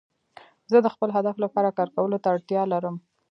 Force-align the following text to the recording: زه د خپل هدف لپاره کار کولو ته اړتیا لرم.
زه 0.71 0.77
د 0.81 0.87
خپل 0.93 1.09
هدف 1.17 1.35
لپاره 1.43 1.75
کار 1.77 1.89
کولو 1.95 2.17
ته 2.23 2.27
اړتیا 2.35 2.61
لرم. 2.73 2.95